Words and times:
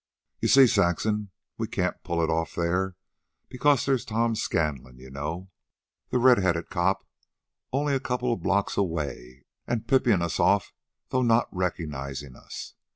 "You 0.39 0.47
see, 0.47 0.65
Saxon, 0.65 1.29
we 1.59 1.67
can't 1.67 2.01
pull 2.03 2.23
it 2.23 2.29
off 2.31 2.55
there, 2.55 2.95
because 3.49 3.85
there's 3.85 4.03
Tom 4.03 4.33
Scanlon 4.33 4.97
you 4.97 5.11
know, 5.11 5.51
the 6.09 6.17
red 6.17 6.39
headed 6.39 6.71
cop 6.71 7.07
only 7.71 7.93
a 7.93 7.99
couple 7.99 8.33
of 8.33 8.41
blocks 8.41 8.77
away 8.77 9.45
an' 9.67 9.81
pipin' 9.83 10.23
us 10.23 10.39
off 10.39 10.73
though 11.09 11.21
not 11.21 11.53
recognizin' 11.53 12.35
us. 12.35 12.73